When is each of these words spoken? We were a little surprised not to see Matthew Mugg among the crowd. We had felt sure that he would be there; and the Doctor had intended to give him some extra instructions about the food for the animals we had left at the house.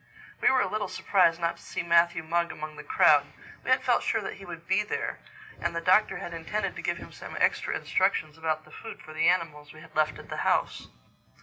We 0.41 0.49
were 0.49 0.61
a 0.61 0.67
little 0.67 0.87
surprised 0.87 1.39
not 1.39 1.57
to 1.57 1.61
see 1.61 1.83
Matthew 1.83 2.23
Mugg 2.23 2.51
among 2.51 2.75
the 2.75 2.81
crowd. 2.83 3.27
We 3.63 3.69
had 3.69 3.83
felt 3.83 4.01
sure 4.01 4.19
that 4.21 4.33
he 4.33 4.45
would 4.45 4.65
be 4.67 4.81
there; 4.81 5.19
and 5.61 5.75
the 5.75 5.79
Doctor 5.79 6.17
had 6.17 6.33
intended 6.33 6.75
to 6.75 6.81
give 6.81 6.97
him 6.97 7.11
some 7.11 7.37
extra 7.39 7.75
instructions 7.75 8.35
about 8.35 8.65
the 8.65 8.71
food 8.71 8.99
for 8.99 9.13
the 9.13 9.29
animals 9.29 9.73
we 9.73 9.81
had 9.81 9.95
left 9.95 10.17
at 10.17 10.29
the 10.29 10.37
house. 10.37 10.87